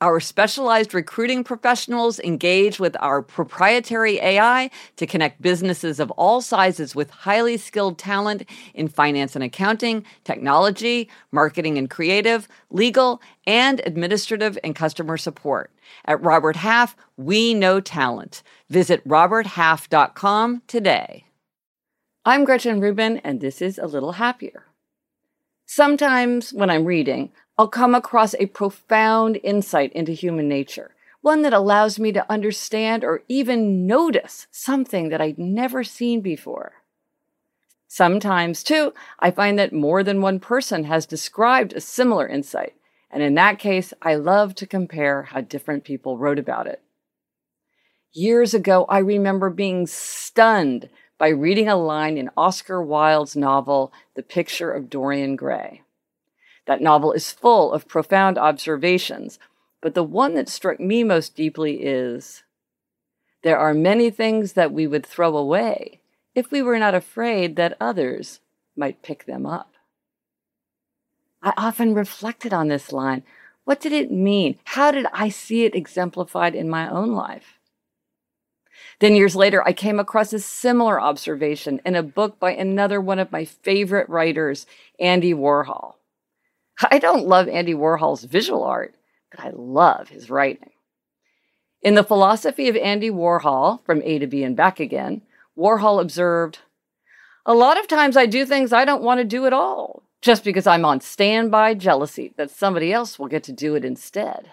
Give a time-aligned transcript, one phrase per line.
[0.00, 6.94] Our specialized recruiting professionals engage with our proprietary AI to connect businesses of all sizes
[6.94, 8.44] with highly skilled talent
[8.74, 15.70] in finance and accounting, technology, marketing and creative, legal, and administrative and customer support.
[16.04, 18.42] At Robert Half, we know talent.
[18.68, 21.24] Visit roberthalf.com today.
[22.24, 24.64] I'm Gretchen Rubin, and this is A Little Happier.
[25.64, 31.54] Sometimes when I'm reading, I'll come across a profound insight into human nature, one that
[31.54, 36.74] allows me to understand or even notice something that I'd never seen before.
[37.88, 42.74] Sometimes, too, I find that more than one person has described a similar insight,
[43.10, 46.82] and in that case, I love to compare how different people wrote about it.
[48.12, 54.22] Years ago, I remember being stunned by reading a line in Oscar Wilde's novel, The
[54.22, 55.80] Picture of Dorian Gray.
[56.66, 59.38] That novel is full of profound observations,
[59.80, 62.42] but the one that struck me most deeply is
[63.42, 66.00] there are many things that we would throw away
[66.34, 68.40] if we were not afraid that others
[68.76, 69.74] might pick them up.
[71.42, 73.22] I often reflected on this line.
[73.64, 74.58] What did it mean?
[74.64, 77.58] How did I see it exemplified in my own life?
[78.98, 83.18] Then years later, I came across a similar observation in a book by another one
[83.18, 84.66] of my favorite writers,
[84.98, 85.94] Andy Warhol.
[86.90, 88.94] I don't love Andy Warhol's visual art,
[89.30, 90.70] but I love his writing.
[91.82, 95.22] In The Philosophy of Andy Warhol, From A to B and Back Again,
[95.56, 96.58] Warhol observed,
[97.44, 100.44] A lot of times I do things I don't want to do at all, just
[100.44, 104.50] because I'm on standby jealousy that somebody else will get to do it instead.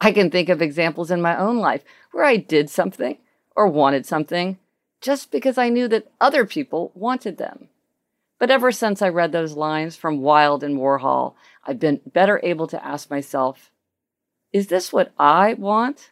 [0.00, 3.18] I can think of examples in my own life where I did something
[3.54, 4.58] or wanted something
[5.00, 7.68] just because I knew that other people wanted them.
[8.42, 12.66] But ever since I read those lines from Wilde and Warhol, I've been better able
[12.66, 13.70] to ask myself,
[14.52, 16.10] is this what I want?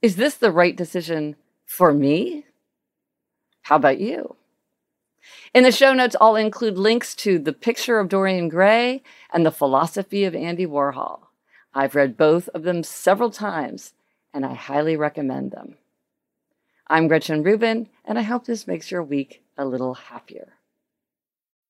[0.00, 1.34] Is this the right decision
[1.66, 2.46] for me?
[3.62, 4.36] How about you?
[5.52, 9.02] In the show notes, I'll include links to The Picture of Dorian Gray
[9.32, 11.22] and The Philosophy of Andy Warhol.
[11.74, 13.94] I've read both of them several times,
[14.32, 15.74] and I highly recommend them.
[16.86, 20.52] I'm Gretchen Rubin, and I hope this makes your week a little happier.